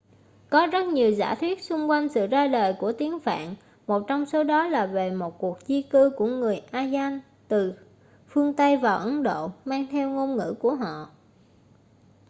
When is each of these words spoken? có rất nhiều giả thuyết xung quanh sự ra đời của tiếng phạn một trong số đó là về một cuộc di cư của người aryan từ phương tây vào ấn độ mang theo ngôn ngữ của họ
có 0.49 0.67
rất 0.71 0.87
nhiều 0.87 1.11
giả 1.11 1.35
thuyết 1.35 1.61
xung 1.61 1.89
quanh 1.89 2.09
sự 2.09 2.27
ra 2.27 2.47
đời 2.47 2.73
của 2.79 2.91
tiếng 2.93 3.19
phạn 3.19 3.55
một 3.87 4.03
trong 4.07 4.25
số 4.25 4.43
đó 4.43 4.67
là 4.67 4.85
về 4.85 5.11
một 5.11 5.37
cuộc 5.39 5.57
di 5.67 5.81
cư 5.81 6.11
của 6.17 6.25
người 6.25 6.61
aryan 6.71 7.19
từ 7.47 7.73
phương 8.29 8.53
tây 8.53 8.77
vào 8.77 8.97
ấn 8.97 9.23
độ 9.23 9.51
mang 9.65 9.85
theo 9.91 10.09
ngôn 10.09 10.37
ngữ 10.37 10.55
của 10.59 10.75
họ 10.75 11.09